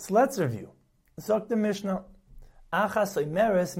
So 0.00 0.14
let's 0.14 0.38
review. 0.38 0.70
Zok 1.20 1.48
the 1.48 1.56
Mishnah. 1.56 2.04
Achas 2.72 3.22
Oimeres 3.22 3.76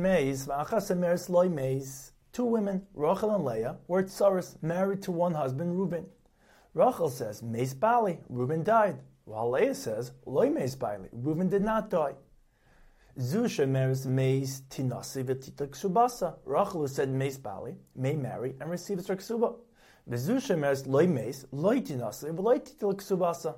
Meis. 1.51 2.13
Two 2.31 2.45
women, 2.45 2.83
Rachel 2.93 3.35
and 3.35 3.43
Leah, 3.43 3.79
were 3.89 4.03
tsaras, 4.03 4.63
married 4.63 5.01
to 5.05 5.13
one 5.13 5.33
husband, 5.33 5.79
Reuben. 5.79 6.05
Rachel 6.75 7.09
says, 7.09 7.43
Meis 7.43 7.73
Bali, 7.73 8.19
Reuben 8.29 8.63
died. 8.63 8.99
While 9.25 9.53
Leah 9.53 9.75
says, 9.75 10.13
Loi 10.27 10.51
Meis 10.51 10.75
Bali, 10.75 11.09
Reuben 11.11 11.49
did 11.49 11.63
not 11.63 11.89
die. 11.89 12.17
Zusha 13.19 13.67
Meres 13.67 14.05
Meis 14.05 14.61
Tinasi 14.69 15.25
V'tita 15.25 15.69
Ksubasa. 15.69 16.37
Rachel 16.45 16.83
who 16.83 16.89
said 16.89 17.09
Meis 17.09 17.39
Bali, 17.39 17.77
may 17.97 18.15
marry 18.15 18.57
and 18.61 18.71
receive 18.71 18.99
her 19.07 19.17
ksuba. 19.17 19.57
V'zusha 20.07 20.59
Meres 20.59 20.87
Loi 20.87 21.07
Meis, 21.07 21.47
Loi 21.51 21.81
Tinasi 21.81 22.31
V'loi 22.37 22.63
Tita 22.63 22.85
Ksubasa. 22.85 23.55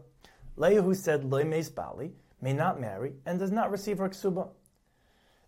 Leah 0.54 0.80
who 0.80 0.94
said 0.94 1.24
Loi 1.24 1.42
Meis 1.42 1.68
Bali, 1.68 2.12
may 2.42 2.52
not 2.52 2.78
marry 2.80 3.14
and 3.24 3.38
does 3.38 3.52
not 3.52 3.70
receive 3.70 3.96
her 3.98 4.10
ksuba. 4.10 4.50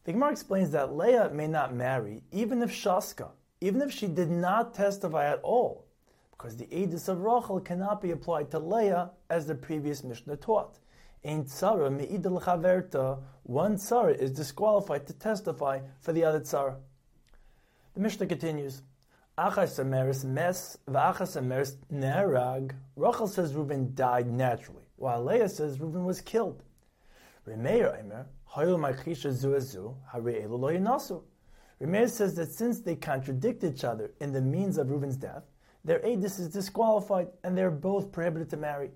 The 0.04 0.12
Gemara 0.12 0.30
explains 0.32 0.70
that 0.70 0.96
Leah 0.96 1.30
may 1.32 1.46
not 1.46 1.74
marry 1.74 2.22
even 2.30 2.62
if 2.62 2.70
Shaska, 2.70 3.30
even 3.60 3.82
if 3.82 3.90
she 3.92 4.06
did 4.06 4.30
not 4.30 4.72
testify 4.74 5.30
at 5.30 5.40
all, 5.42 5.86
because 6.30 6.56
the 6.56 6.66
Edis 6.66 7.08
of 7.08 7.20
Rachel 7.20 7.60
cannot 7.60 8.00
be 8.00 8.12
applied 8.12 8.50
to 8.52 8.58
Leah 8.58 9.10
as 9.28 9.46
the 9.46 9.54
previous 9.54 10.04
Mishnah 10.04 10.36
taught. 10.36 10.78
Ein 11.24 11.44
tzara 11.44 11.90
me'idel 11.90 12.38
chaverta, 12.40 13.18
one 13.44 13.76
tzara 13.76 14.14
is 14.14 14.30
disqualified 14.30 15.06
to 15.06 15.14
testify 15.14 15.80
for 16.00 16.12
the 16.12 16.22
other 16.22 16.40
tzara. 16.40 16.76
The 17.94 18.00
Mishnah 18.00 18.26
continues, 18.26 18.82
nerag. 21.92 22.72
Rachel 22.96 23.26
says 23.26 23.54
Reuben 23.54 23.94
died 23.94 24.26
naturally, 24.30 24.84
while 24.96 25.24
Leah 25.24 25.48
says 25.48 25.80
Reuben 25.80 26.04
was 26.04 26.20
killed. 26.20 26.62
Remeir 31.80 32.08
says 32.08 32.34
that 32.36 32.52
since 32.52 32.80
they 32.80 32.96
contradict 32.96 33.64
each 33.64 33.84
other 33.84 34.12
in 34.20 34.32
the 34.32 34.40
means 34.40 34.78
of 34.78 34.90
Reuben's 34.90 35.16
death, 35.16 35.42
their 35.84 35.98
Adis 36.00 36.38
is 36.38 36.48
disqualified 36.48 37.28
and 37.42 37.56
they're 37.56 37.70
both 37.70 38.10
prohibited 38.12 38.48
to 38.50 38.56
marry. 38.56 38.90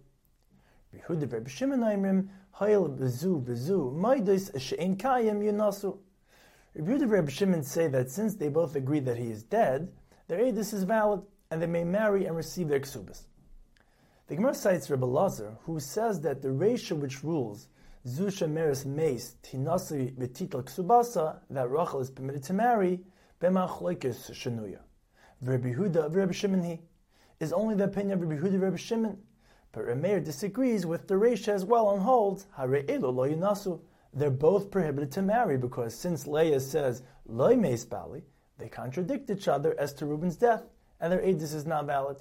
Rebuta 6.76 7.10
Reb 7.10 7.30
Shimon 7.30 7.62
say 7.62 7.88
that 7.88 8.10
since 8.10 8.34
they 8.36 8.48
both 8.48 8.76
agree 8.76 9.00
that 9.00 9.18
he 9.18 9.30
is 9.30 9.42
dead, 9.42 9.92
their 10.28 10.38
Adis 10.40 10.72
is 10.72 10.84
valid 10.84 11.22
and 11.50 11.60
they 11.60 11.66
may 11.66 11.84
marry 11.84 12.24
and 12.26 12.36
receive 12.36 12.68
their 12.68 12.80
ksubas. 12.80 13.24
The 14.28 14.36
Gemara 14.36 14.54
cites 14.54 14.88
Rebbe 14.88 15.04
Lazar, 15.04 15.56
who 15.64 15.80
says 15.80 16.20
that 16.20 16.40
the 16.42 16.52
ratio 16.52 16.96
which 16.96 17.24
rules 17.24 17.68
Zusha 18.06 18.48
Meres 18.48 18.86
Meis 18.86 19.36
Tinasi 19.42 20.14
Betital 20.14 20.62
Ksubasa 20.62 21.40
that 21.50 21.68
Rachel 21.68 22.00
is 22.00 22.10
permitted 22.10 22.42
to 22.44 22.52
marry 22.52 23.00
Bemachloikis 23.40 24.30
Shanuya. 24.30 24.78
Rabbi 25.42 25.72
Huda 25.72 26.14
Rabbi 26.14 26.32
Shimon 26.32 26.62
he 26.62 26.80
is 27.40 27.52
only 27.52 27.74
the 27.74 27.84
opinion 27.84 28.12
of 28.12 28.28
Rabbi 28.28 28.40
Huda 28.40 28.60
Rabbi 28.60 28.76
Shimon, 28.76 29.18
but 29.72 29.86
Rameir 29.86 30.24
disagrees 30.24 30.86
with 30.86 31.08
the 31.08 31.14
Resha 31.14 31.48
as 31.48 31.64
well 31.64 31.90
and 31.90 32.02
holds 32.02 32.46
Hare 32.56 32.84
Elo 32.88 33.10
Lo. 33.10 33.80
They're 34.14 34.30
both 34.30 34.70
prohibited 34.70 35.12
to 35.12 35.22
marry 35.22 35.56
because 35.56 35.94
since 35.94 36.26
Leah 36.26 36.60
says 36.60 37.02
Loy 37.26 37.56
Bali, 37.90 38.22
they 38.58 38.68
contradict 38.68 39.30
each 39.30 39.48
other 39.48 39.78
as 39.78 39.92
to 39.94 40.06
Reuben's 40.06 40.36
death, 40.36 40.62
and 41.00 41.12
their 41.12 41.20
Edis 41.20 41.54
is 41.54 41.66
not 41.66 41.86
valid. 41.86 42.16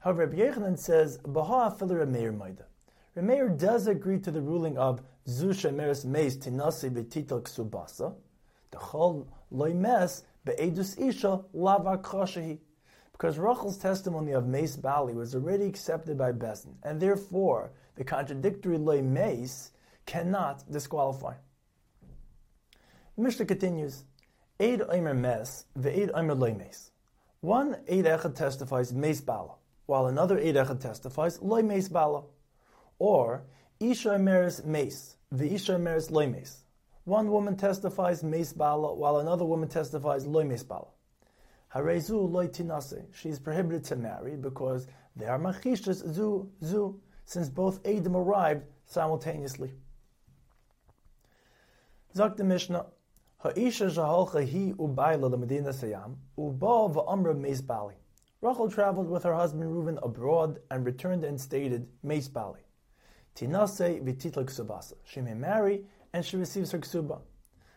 However, 0.00 0.26
Rabbi 0.26 0.38
Yochanan 0.38 0.78
says 0.78 1.18
Baha 1.18 1.74
Maida. 1.84 2.66
Remeir 3.16 3.58
does 3.58 3.88
agree 3.88 4.20
to 4.20 4.30
the 4.30 4.40
ruling 4.40 4.78
of 4.78 5.02
Zusha 5.26 5.74
Meres 5.74 6.04
Meis 6.04 6.36
Tinasi 6.36 6.90
Betital 6.90 7.42
Ksubasa, 7.42 8.14
the 8.70 8.78
Chol 8.78 9.26
Loimes 9.52 10.22
Be'edus 10.44 10.96
Isha 10.96 11.40
Lava 11.52 11.98
Kroshahi. 11.98 12.58
Because 13.12 13.36
Rachel's 13.36 13.76
testimony 13.76 14.32
of 14.32 14.46
Meis 14.46 14.76
Bali 14.76 15.12
was 15.12 15.34
already 15.34 15.66
accepted 15.66 16.16
by 16.16 16.32
Besin, 16.32 16.74
and 16.84 17.00
therefore 17.00 17.72
the 17.96 18.04
contradictory 18.04 18.78
Loy 18.78 19.02
Meis 19.02 19.72
cannot 20.06 20.70
disqualify. 20.70 21.34
Mishnah 23.16 23.44
continues, 23.44 24.04
Eid 24.60 24.82
Omer 24.88 25.14
Mes, 25.14 25.66
Ve'ed 25.78 26.10
Omer 26.14 26.34
Loy 26.34 26.54
Meis. 26.54 26.92
One 27.40 27.74
Eid 27.90 28.04
Echad 28.04 28.36
testifies 28.36 28.92
Meis 28.92 29.20
Bala, 29.20 29.56
while 29.86 30.06
another 30.06 30.38
Eid 30.38 30.54
Echad 30.54 30.80
testifies 30.80 31.42
Loy 31.42 31.62
Meis 31.62 31.88
Bala. 31.88 32.22
Or 33.00 33.44
Isha 33.80 34.18
Meres 34.18 34.62
Mace, 34.62 35.16
the 35.32 35.54
Isha 35.54 35.78
Meres 35.78 36.10
Mace. 36.10 36.64
One 37.04 37.30
woman 37.30 37.56
testifies 37.56 38.22
Mace 38.22 38.52
Bala, 38.52 38.94
while 38.94 39.18
another 39.18 39.46
woman 39.46 39.70
testifies 39.70 40.28
Mace 40.28 40.62
Bala. 40.62 40.88
Harezu 41.74 42.30
Loy 42.30 42.48
Tinase. 42.48 43.06
She 43.14 43.30
is 43.30 43.38
prohibited 43.38 43.84
to 43.84 43.96
marry 43.96 44.36
because 44.36 44.86
they 45.16 45.24
are 45.24 45.38
Machishas 45.38 46.06
Zu 46.12 46.50
Zu, 46.62 47.00
since 47.24 47.48
both 47.48 47.80
Adam 47.86 48.16
arrived 48.16 48.66
simultaneously. 48.84 49.72
Zok 52.14 52.36
the 52.36 52.44
Mishnah. 52.44 52.84
Ha'isha 53.38 53.86
jahalcha 53.86 54.46
hi 54.46 54.74
ubayla 54.76 55.30
l'medina 55.30 55.72
sayam, 55.72 56.16
uba 56.36 57.62
Bali. 57.62 57.94
Rachel 58.42 58.70
traveled 58.70 59.08
with 59.08 59.22
her 59.22 59.34
husband 59.34 59.72
Reuben 59.72 59.98
abroad 60.02 60.58
and 60.70 60.84
returned 60.84 61.24
and 61.24 61.40
stated 61.40 61.88
Mace 62.02 62.28
Bali. 62.28 62.60
Tinase 63.36 64.02
v'titla 64.02 64.44
ksubasa. 64.44 64.94
She 65.04 65.20
may 65.20 65.34
marry 65.34 65.84
and 66.12 66.24
she 66.24 66.36
receives 66.36 66.72
her 66.72 66.78
ksuba. 66.78 67.20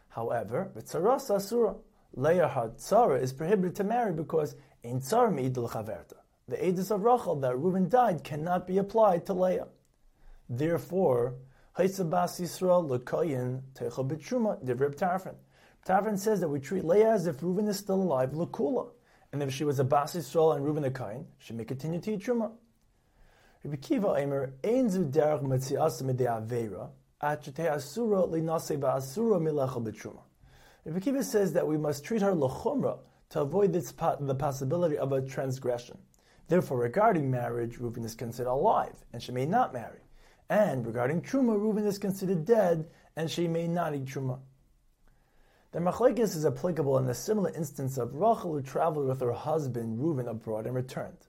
However, 0.09 0.71
v'tzarasa 0.75 1.35
asura. 1.35 1.75
Leah 2.15 2.71
Tzara 2.77 3.19
is 3.19 3.33
prohibited 3.33 3.75
to 3.75 3.83
marry 3.83 4.13
because 4.13 4.55
in 4.83 4.99
tzar 4.99 5.31
me'idul 5.31 5.69
chaverta. 5.69 6.13
The 6.47 6.57
edus 6.57 6.91
of 6.91 7.03
Rachel 7.03 7.39
that 7.39 7.57
Reuben 7.57 7.89
died 7.89 8.23
cannot 8.23 8.67
be 8.67 8.77
applied 8.77 9.25
to 9.25 9.33
Leah. 9.33 9.67
Therefore, 10.49 11.35
Haisabas 11.77 12.39
Yisrael 12.39 12.87
Lukayin 12.87 13.61
Techa 13.73 14.07
B'Truma 14.07 14.63
Divrib 14.63 14.95
Tarfon. 14.95 15.35
Tarfon 15.87 16.19
says 16.19 16.39
that 16.41 16.49
we 16.49 16.59
treat 16.59 16.83
Leah 16.85 17.13
as 17.13 17.25
if 17.25 17.41
Reuben 17.41 17.67
is 17.67 17.77
still 17.77 18.01
alive, 18.01 18.31
Lukula. 18.31 18.89
And 19.31 19.41
if 19.41 19.51
she 19.51 19.63
was 19.63 19.79
a 19.79 19.83
Bas 19.83 20.15
Yisrael 20.15 20.55
and 20.55 20.63
Reuben 20.63 20.83
a 20.83 20.91
Kain, 20.91 21.25
she 21.39 21.53
may 21.53 21.65
continue 21.65 21.99
to 21.99 22.13
eat 22.13 22.19
Truma. 22.19 22.51
Rabbi 23.65 23.77
Kiva 23.77 24.11
Ein 24.11 24.89
zu 24.89 25.05
midei 25.05 26.27
avera, 26.27 26.89
at 27.21 27.43
shetei 27.45 27.71
asura 27.71 28.27
ba'asura 28.27 29.39
milechel 29.39 29.81
b'truma. 29.81 30.19
Rabbi 30.83 30.99
Kiva 30.99 31.23
says 31.23 31.53
that 31.53 31.65
we 31.65 31.77
must 31.77 32.03
treat 32.03 32.21
her 32.21 32.33
lechumra 32.33 32.97
to 33.29 33.39
avoid 33.39 33.71
this, 33.71 33.93
the 34.19 34.35
possibility 34.35 34.97
of 34.97 35.13
a 35.13 35.21
transgression. 35.21 35.97
Therefore, 36.49 36.77
regarding 36.77 37.31
marriage, 37.31 37.77
Reuben 37.77 38.03
is 38.03 38.15
considered 38.15 38.49
alive, 38.49 39.05
and 39.13 39.23
she 39.23 39.31
may 39.31 39.45
not 39.45 39.71
marry. 39.71 40.01
And 40.49 40.85
regarding 40.85 41.21
truma, 41.21 41.57
Reuben 41.57 41.85
is 41.85 41.97
considered 41.97 42.43
dead, 42.43 42.89
and 43.15 43.31
she 43.31 43.47
may 43.47 43.69
not 43.69 43.95
eat 43.95 44.05
truma. 44.05 44.39
The 45.71 45.79
machlekes 45.79 46.35
is 46.35 46.45
applicable 46.45 46.97
in 46.97 47.07
a 47.07 47.13
similar 47.13 47.51
instance 47.51 47.97
of 47.97 48.13
Rachel 48.13 48.51
who 48.51 48.61
traveled 48.61 49.07
with 49.07 49.21
her 49.21 49.31
husband 49.31 50.01
Reuben 50.01 50.27
abroad 50.27 50.65
and 50.65 50.75
returned. 50.75 51.27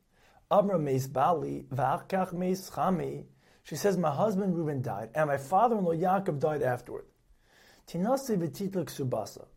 She 3.67 3.77
says, 3.77 3.97
my 3.97 4.11
husband 4.11 4.57
Reuben 4.57 4.83
died, 4.83 5.11
and 5.15 5.29
my 5.29 5.37
father-in-law 5.37 5.95
Yaakov 5.95 6.39
died 6.39 6.63
afterward. 6.63 7.07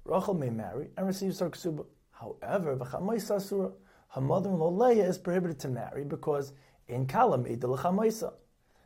Rachel 0.06 0.34
may 0.34 0.50
marry 0.50 0.90
and 0.98 1.08
receive 1.08 1.38
her 1.40 1.50
ksuba. 1.50 1.86
However. 2.12 2.78
Her 4.10 4.22
mother-in-law 4.22 4.70
Leah 4.70 5.08
is 5.10 5.18
prohibited 5.18 5.60
to 5.60 5.68
marry 5.68 6.04
because 6.04 6.54
in 6.88 7.06
kala 7.06 7.38
made 7.38 7.62
the 7.62 7.68
l'chamoisa. 7.68 8.34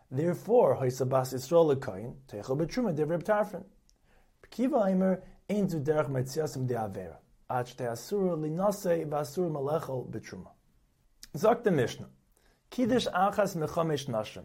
Therefore, 0.09 0.75
hoisabas 0.75 1.33
Yisrael 1.33 1.67
l'koyin 1.67 2.15
teichel 2.27 2.57
b'truma 2.57 2.93
devrib 2.93 3.23
tarfon. 3.23 3.63
Kiva 4.49 4.79
Aimer 4.79 5.23
zu 5.49 5.79
derech 5.79 6.09
metziasim 6.09 6.67
de 6.67 6.73
avera. 6.73 7.17
Ach 7.49 7.73
te 7.75 7.85
asura 7.85 8.35
linase 8.35 9.05
v'asura 9.07 9.49
malechel 9.49 10.09
b'truma. 10.09 10.51
Sagt 11.33 11.65
der 11.65 11.71
Mishnah, 11.71 12.09
Kiddush 12.69 13.07
achas 13.07 13.55
mechomesh 13.55 14.07
nashim. 14.07 14.43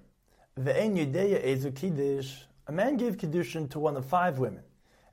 Ve'en 0.57 0.97
yudeya 0.97 1.45
ezu 1.45 1.75
kiddush. 1.75 2.45
A 2.69 2.73
man 2.73 2.97
gave 2.97 3.17
kiddushin 3.17 3.69
to 3.71 3.81
one 3.81 3.97
of 3.97 4.07
five 4.07 4.39
women, 4.39 4.63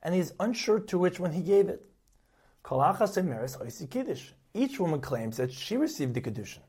and 0.00 0.14
he 0.14 0.20
is 0.20 0.32
unsure 0.38 0.78
to 0.78 0.98
which 1.00 1.18
one 1.18 1.32
he 1.32 1.42
gave 1.42 1.68
it. 1.68 1.84
Kol 2.62 2.78
achas 2.78 3.18
emeres 3.18 3.58
oisi 3.60 3.90
kiddush. 3.90 4.30
Each 4.54 4.78
woman 4.78 5.00
claims 5.00 5.36
that 5.38 5.52
she 5.52 5.76
received 5.76 6.14
the 6.14 6.20
kiddushin. 6.20 6.62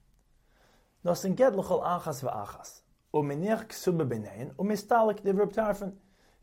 Nosen 1.06 1.36
get 1.36 1.56
l'chol 1.56 1.84
achas 1.84 2.24
v'achas. 2.24 2.82
U'meniach 3.14 3.68
ksuba 3.68 4.10
b'nein 4.10 4.56
u'mistalik 4.56 5.22
divrib 5.22 5.54
tarfon. 5.54 5.94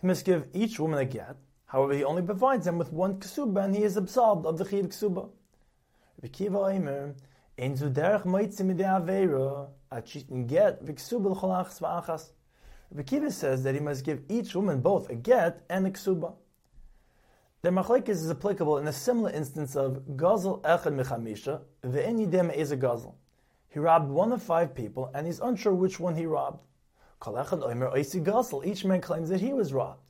He 0.01 0.07
must 0.07 0.25
give 0.25 0.47
each 0.55 0.79
woman 0.79 1.01
a 1.01 1.05
get. 1.05 1.35
However, 1.67 1.95
he 1.95 2.05
only 2.05 2.23
provides 2.23 2.65
them 2.67 2.79
with 2.79 2.93
one 2.93 3.19
ksuba, 3.19 3.65
and 3.65 3.75
he 3.75 3.83
is 3.83 3.97
absolved 3.97 4.47
of 4.47 4.57
the 4.57 4.65
chiyuv 4.65 4.89
ksuba. 4.89 5.31
Rekiva 6.23 6.77
Omer, 6.77 7.17
Ein 7.59 7.77
zu 7.77 7.91
derch 7.91 8.25
moitzi 8.25 8.65
mit 8.65 8.79
der 8.79 9.01
get 10.47 10.83
v'ksubel 10.85 11.37
cholachs 11.37 11.81
v'achas. 11.81 12.33
Rabbi 12.91 13.29
says 13.29 13.63
that 13.63 13.75
he 13.75 13.81
must 13.81 14.05
give 14.05 14.23
each 14.31 14.55
woman 14.55 14.81
both 14.81 15.11
a 15.11 15.15
get 15.15 15.63
and 15.69 15.87
a 15.87 15.91
ksuba. 15.91 16.35
The 17.61 17.69
machlekes 17.69 18.09
is 18.09 18.31
applicable 18.31 18.79
in 18.79 18.89
a 18.89 18.93
similar 18.93 19.31
instance 19.31 19.77
of 19.77 20.03
gazel 20.17 20.63
echad 20.63 20.95
mechamisha, 20.95 21.61
ve'en 21.85 22.27
yidem 22.27 22.55
is 22.55 22.73
a 22.73 22.77
gazel. 22.77 23.15
He 23.69 23.79
robbed 23.79 24.11
one 24.11 24.33
of 24.33 24.43
five 24.43 24.75
people, 24.75 25.11
and 25.15 25.27
he's 25.27 25.41
unsure 25.41 25.75
which 25.75 26.01
one 26.01 26.15
he 26.15 26.25
robbed. 26.25 26.61
Kol 27.21 27.35
echad 27.35 27.63
oimer 27.63 27.93
oisi 27.95 28.23
gazel. 28.25 28.65
Each 28.65 28.85
man 28.85 29.01
claims 29.03 29.29
that 29.29 29.41
he 29.41 29.53
was 29.53 29.73
robbed. 29.75 30.01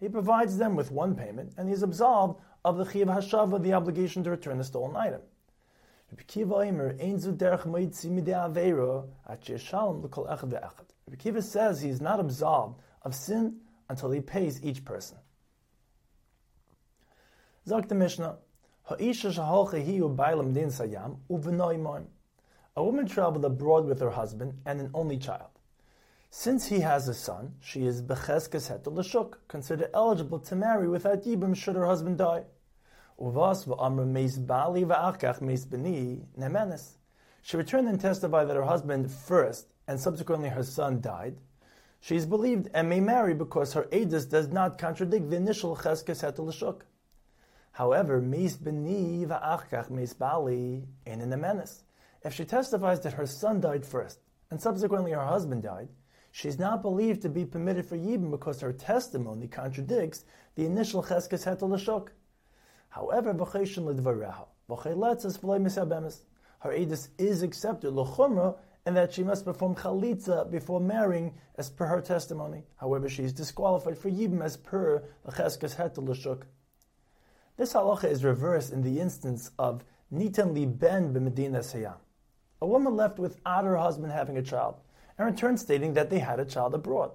He 0.00 0.08
provides 0.08 0.58
them 0.58 0.76
with 0.76 0.90
one 0.90 1.14
payment, 1.14 1.52
and 1.56 1.68
he 1.68 1.74
is 1.74 1.82
absolved 1.82 2.40
of 2.64 2.76
the 2.76 2.84
chiv 2.84 3.08
hashava, 3.08 3.62
the 3.62 3.72
obligation 3.74 4.24
to 4.24 4.30
return 4.30 4.58
the 4.58 4.64
stolen 4.64 4.96
item. 4.96 5.20
Rabbi 11.06 11.16
Kiva 11.18 11.42
says 11.42 11.80
he 11.80 11.88
is 11.88 12.00
not 12.00 12.18
absolved 12.18 12.80
of 13.02 13.14
sin 13.14 13.60
until 13.88 14.10
he 14.10 14.20
pays 14.20 14.60
each 14.62 14.84
person. 14.84 15.18
The 17.66 17.94
Mishnah, 17.94 18.38
A 22.76 22.82
woman 22.82 23.06
traveled 23.06 23.44
abroad 23.44 23.84
with 23.84 24.00
her 24.00 24.10
husband 24.10 24.54
and 24.66 24.80
an 24.80 24.90
only 24.94 25.16
child. 25.18 25.49
Since 26.32 26.68
he 26.68 26.78
has 26.80 27.08
a 27.08 27.14
son, 27.14 27.56
she 27.60 27.84
is 27.84 28.02
becheskes 28.02 28.70
hetel 28.70 28.94
l'shuk, 28.94 29.38
considered 29.48 29.90
eligible 29.92 30.38
to 30.38 30.54
marry 30.54 30.88
without 30.88 31.24
yibum 31.24 31.56
should 31.56 31.74
her 31.74 31.86
husband 31.86 32.18
die. 32.18 32.44
Uvas 33.20 33.66
v'amr 33.66 34.06
meis 34.06 34.38
bali 34.38 34.84
v'achkach 34.84 35.40
meis 35.40 35.64
beni 35.64 36.22
nemenes. 36.38 36.98
She 37.42 37.56
returned 37.56 37.88
and 37.88 38.00
testified 38.00 38.48
that 38.48 38.54
her 38.54 38.62
husband 38.62 39.10
first 39.10 39.66
and 39.88 39.98
subsequently 39.98 40.50
her 40.50 40.62
son 40.62 41.00
died. 41.00 41.36
She 41.98 42.14
is 42.14 42.26
believed 42.26 42.70
and 42.72 42.88
may 42.88 43.00
marry 43.00 43.34
because 43.34 43.72
her 43.72 43.88
edus 43.90 44.30
does 44.30 44.48
not 44.48 44.78
contradict 44.78 45.30
the 45.30 45.36
initial 45.36 45.76
cheskes 45.76 46.22
hetel 46.22 46.80
However, 47.72 48.20
meis 48.20 48.56
beni 48.56 49.26
va'achkach 49.26 49.90
meis 49.90 50.14
bali 50.14 50.86
in 51.04 51.20
an 51.20 51.30
amenes. 51.30 51.82
If 52.22 52.34
she 52.34 52.44
testifies 52.44 53.00
that 53.00 53.14
her 53.14 53.26
son 53.26 53.60
died 53.60 53.84
first 53.84 54.20
and 54.48 54.62
subsequently 54.62 55.10
her 55.10 55.26
husband 55.26 55.64
died, 55.64 55.88
she 56.32 56.48
is 56.48 56.58
not 56.58 56.82
believed 56.82 57.22
to 57.22 57.28
be 57.28 57.44
permitted 57.44 57.86
for 57.86 57.96
yibum 57.96 58.30
because 58.30 58.60
her 58.60 58.72
testimony 58.72 59.48
contradicts 59.48 60.24
the 60.54 60.64
initial 60.64 61.02
cheskes 61.02 61.44
hetel 61.44 62.08
However, 62.90 63.34
v'cheishin 63.34 63.84
ledvareha, 63.84 64.46
v'cheiletzes 64.68 65.38
v'loy 65.38 65.60
misabemes. 65.60 66.20
Her 66.60 66.70
edus 66.70 67.08
is 67.18 67.42
accepted 67.42 67.92
l'chumra 67.92 68.56
and 68.86 68.96
that 68.96 69.12
she 69.12 69.22
must 69.22 69.44
perform 69.44 69.74
chalitza 69.74 70.50
before 70.50 70.80
marrying, 70.80 71.34
as 71.56 71.68
per 71.68 71.86
her 71.86 72.00
testimony. 72.00 72.64
However, 72.76 73.08
she 73.08 73.22
is 73.22 73.32
disqualified 73.32 73.98
for 73.98 74.10
yibum 74.10 74.42
as 74.42 74.56
per 74.56 75.04
the 75.24 75.32
cheskes 75.32 75.76
hetel 75.76 76.08
l'shuk. 76.08 76.42
This 77.56 77.74
halacha 77.74 78.04
is 78.04 78.24
reversed 78.24 78.72
in 78.72 78.82
the 78.82 79.00
instance 79.00 79.50
of 79.58 79.84
nitan 80.12 80.54
li 80.54 80.64
ben 80.64 81.12
b'medina. 81.12 81.96
A 82.62 82.66
woman 82.66 82.96
left 82.96 83.18
without 83.18 83.64
her 83.64 83.76
husband 83.76 84.12
having 84.12 84.38
a 84.38 84.42
child, 84.42 84.76
and 85.20 85.30
returned 85.30 85.60
stating 85.60 85.92
that 85.92 86.08
they 86.08 86.18
had 86.18 86.40
a 86.40 86.46
child 86.46 86.74
abroad. 86.74 87.10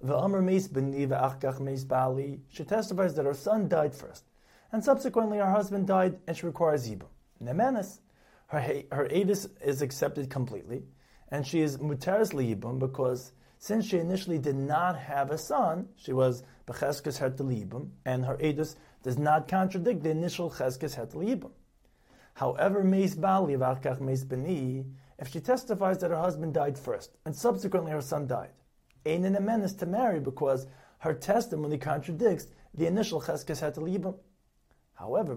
The 0.00 0.16
Amr 0.16 0.40
meis 0.40 0.68
b'ni 0.68 1.06
v'achkach 1.06 1.60
meis 1.60 1.84
bali. 1.84 2.40
She 2.48 2.64
testifies 2.64 3.14
that 3.16 3.26
her 3.26 3.34
son 3.34 3.68
died 3.68 3.94
first, 3.94 4.24
and 4.72 4.82
subsequently 4.82 5.36
her 5.36 5.50
husband 5.50 5.86
died, 5.86 6.18
and 6.26 6.34
she 6.34 6.46
requires 6.46 6.88
yibum. 6.88 7.08
Nemenes, 7.44 8.00
her 8.46 8.84
her 8.90 9.04
is 9.04 9.82
accepted 9.82 10.30
completely, 10.30 10.84
and 11.28 11.46
she 11.46 11.60
is 11.60 11.76
mutaris 11.76 12.32
liyibum 12.32 12.78
because 12.78 13.32
since 13.58 13.86
she 13.86 13.98
initially 13.98 14.38
did 14.38 14.56
not 14.56 14.96
have 14.96 15.30
a 15.30 15.36
son, 15.36 15.90
she 15.96 16.14
was 16.14 16.44
becheskes 16.66 17.18
her 17.18 17.30
liyibum, 17.30 17.90
and 18.06 18.24
her 18.24 18.38
edus 18.38 18.76
does 19.02 19.18
not 19.18 19.46
contradict 19.46 20.02
the 20.02 20.10
initial 20.10 20.50
cheskes 20.50 20.94
her 20.94 21.06
liyibum. 21.06 21.50
However, 22.32 22.82
meis 22.82 23.14
bali 23.14 23.56
v'achkach 23.56 24.00
meis 24.00 24.24
beni, 24.24 24.86
if 25.18 25.28
she 25.28 25.40
testifies 25.40 25.98
that 25.98 26.10
her 26.10 26.16
husband 26.16 26.54
died 26.54 26.78
first 26.78 27.16
and 27.24 27.34
subsequently 27.34 27.92
her 27.92 28.00
son 28.00 28.26
died, 28.26 28.50
ain't 29.04 29.24
in 29.24 29.36
a 29.36 29.40
menace 29.40 29.74
to 29.74 29.86
marry 29.86 30.20
because 30.20 30.66
her 30.98 31.14
testimony 31.14 31.78
contradicts 31.78 32.46
the 32.74 32.86
initial 32.86 33.20
cheskes 33.20 33.60
liyibum. 33.76 34.14
However, 34.94 35.36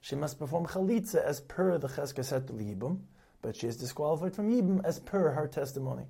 she 0.00 0.16
must 0.16 0.38
perform 0.38 0.66
chalitza 0.66 1.24
as 1.24 1.40
per 1.40 1.78
the 1.78 1.88
cheskes 1.88 2.32
liyibum, 2.50 3.00
but 3.42 3.56
she 3.56 3.66
is 3.66 3.76
disqualified 3.76 4.34
from 4.34 4.50
Yibam 4.50 4.80
as 4.84 5.00
per 5.00 5.32
her 5.32 5.48
testimony. 5.48 6.06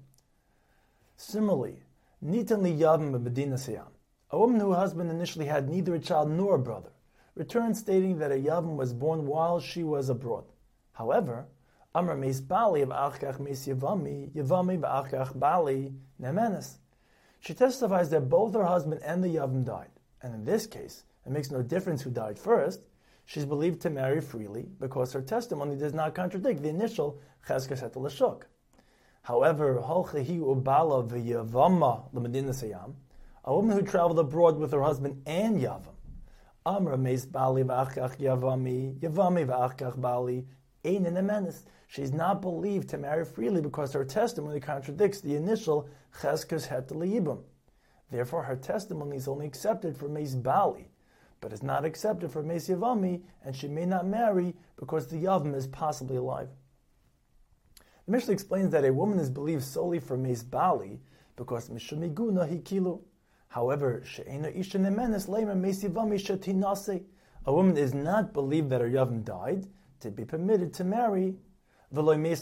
Similarly, 1.16 1.82
Nitan 2.24 2.62
li 2.62 2.74
Yavim 2.74 3.20
Medina 3.20 3.56
Siyam, 3.56 3.88
a 4.30 4.38
woman 4.38 4.60
whose 4.60 4.76
husband 4.76 5.10
initially 5.10 5.46
had 5.46 5.68
neither 5.68 5.94
a 5.94 5.98
child 5.98 6.30
nor 6.30 6.56
a 6.56 6.58
brother, 6.58 6.92
returned 7.34 7.76
stating 7.76 8.18
that 8.18 8.30
a 8.30 8.34
Yavim 8.36 8.76
was 8.76 8.92
born 8.92 9.26
while 9.26 9.58
she 9.58 9.82
was 9.82 10.10
abroad. 10.10 10.44
However, 10.92 11.46
Amr 11.94 12.16
Meis 12.16 12.40
Bali 12.40 12.82
of 12.82 12.88
Achkach 12.88 13.38
Meis 13.38 13.66
Yavami, 13.66 14.30
Yavami 14.32 14.80
Achkach 14.80 15.38
Bali 15.38 15.92
Nemenes. 16.20 16.76
She 17.40 17.54
testifies 17.54 18.08
that 18.10 18.28
both 18.28 18.54
her 18.54 18.64
husband 18.64 19.02
and 19.04 19.22
the 19.22 19.28
Yavim 19.28 19.64
died, 19.64 19.90
and 20.22 20.34
in 20.34 20.44
this 20.44 20.66
case, 20.66 21.04
it 21.26 21.32
makes 21.32 21.50
no 21.50 21.62
difference 21.62 22.02
who 22.02 22.10
died 22.10 22.38
first, 22.38 22.86
she's 23.24 23.44
believed 23.44 23.80
to 23.82 23.90
marry 23.90 24.20
freely 24.20 24.68
because 24.80 25.12
her 25.12 25.22
testimony 25.22 25.76
does 25.76 25.92
not 25.92 26.14
contradict 26.14 26.62
the 26.62 26.68
initial 26.68 27.18
Cheskes 27.46 27.82
et 27.82 27.94
Lashuk. 27.94 28.42
However, 29.22 29.80
Holchehi 29.84 30.40
Ubala 30.40 31.08
v'Yavama 31.08 32.12
l'Medina 32.12 32.50
Sayam, 32.50 32.94
a 33.44 33.54
woman 33.54 33.76
who 33.76 33.82
traveled 33.82 34.18
abroad 34.18 34.56
with 34.56 34.72
her 34.72 34.82
husband 34.82 35.22
and 35.26 35.60
Yavam, 35.60 35.94
Amra 36.64 36.96
meis 36.96 37.26
Bali 37.26 37.62
v'achkach 37.64 38.16
Yavami, 38.18 38.98
Yavami 38.98 39.46
v'achkach 39.46 40.00
Bali, 40.00 40.46
Ein 40.84 41.06
in 41.06 41.52
She 41.86 42.02
is 42.02 42.12
not 42.12 42.42
believed 42.42 42.88
to 42.88 42.98
marry 42.98 43.24
freely 43.24 43.60
because 43.60 43.92
her 43.92 44.04
testimony 44.04 44.58
contradicts 44.58 45.20
the 45.20 45.36
initial 45.36 45.88
Cheskes 46.20 46.66
het 46.66 46.88
Therefore, 48.10 48.42
her 48.42 48.56
testimony 48.56 49.16
is 49.16 49.28
only 49.28 49.46
accepted 49.46 49.96
for 49.96 50.08
Meis 50.08 50.34
Bali, 50.34 50.90
but 51.40 51.52
is 51.52 51.62
not 51.62 51.84
accepted 51.84 52.32
for 52.32 52.42
Meis 52.42 52.68
Yavami, 52.68 53.22
and 53.44 53.54
she 53.54 53.68
may 53.68 53.86
not 53.86 54.08
marry 54.08 54.54
because 54.76 55.06
the 55.06 55.22
Yavam 55.22 55.54
is 55.54 55.68
possibly 55.68 56.16
alive. 56.16 56.48
The 58.06 58.12
Mishnah 58.12 58.34
explains 58.34 58.72
that 58.72 58.84
a 58.84 58.92
woman 58.92 59.20
is 59.20 59.30
believed 59.30 59.62
solely 59.62 60.00
for 60.00 60.16
Meis 60.16 60.42
Bali 60.42 61.00
because 61.36 61.68
Mishumiguna 61.68 62.48
Hikilu. 62.48 63.00
However, 63.46 64.02
She'ena 64.04 64.48
Isha 64.48 64.78
Nemenes 64.78 65.28
Leimer 65.28 65.56
Meis 65.56 65.84
Yavami 65.84 66.20
Shetinase. 66.20 67.04
A 67.46 67.52
woman 67.52 67.76
is 67.76 67.94
not 67.94 68.32
believed 68.32 68.70
that 68.70 68.80
her 68.80 68.90
Yavam 68.90 69.24
died 69.24 69.68
to 70.02 70.10
be 70.10 70.24
permitted 70.24 70.74
to 70.74 70.84
marry 70.84 71.34
and 71.94 72.38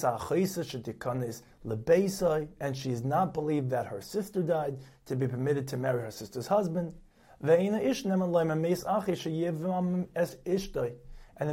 she 2.76 2.90
is 2.90 3.04
not 3.04 3.34
believed 3.34 3.70
that 3.70 3.86
her 3.86 4.00
sister 4.00 4.42
died 4.42 4.78
to 5.06 5.16
be 5.16 5.26
permitted 5.26 5.66
to 5.68 5.76
marry 5.76 6.02
her 6.02 6.12
sister's 6.12 6.46
husband. 6.46 6.94
And 7.40 7.48
the 7.48 7.56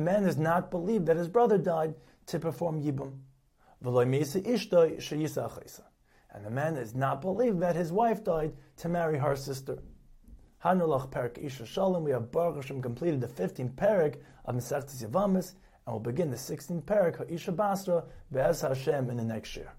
man 0.01 0.25
is 0.25 0.37
not 0.37 0.69
believed 0.69 1.07
that 1.07 1.17
his 1.17 1.27
brother 1.27 1.57
died 1.57 1.95
to 2.27 2.39
perform 2.39 2.83
Yibum. 2.83 3.13
And 6.33 6.45
the 6.45 6.51
man 6.51 6.75
is 6.75 6.93
not 6.93 7.21
believed 7.21 7.61
that 7.61 7.75
his 7.75 7.91
wife 7.91 8.23
died 8.23 8.53
to 8.77 8.89
marry 8.89 9.17
her 9.17 9.35
sister. 9.35 9.79
Hanulach 10.63 11.09
Perak 11.09 11.39
Isha 11.41 11.65
Shalom. 11.65 12.03
We 12.03 12.11
have 12.11 12.31
Baruch 12.31 12.57
Hashem 12.57 12.79
completed 12.81 13.21
the 13.21 13.27
15th 13.27 13.73
parak 13.75 14.17
of 14.45 14.55
Masechtas 14.55 15.03
Yavamis, 15.03 15.53
and 15.87 15.93
we'll 15.93 16.01
begin 16.01 16.29
the 16.29 16.37
16th 16.37 16.83
parak 16.83 17.31
Isha 17.31 17.53
Basra 17.53 18.03
Be'ez 18.31 18.61
Hashem 18.61 19.09
in 19.09 19.17
the 19.17 19.23
next 19.23 19.55
year. 19.55 19.71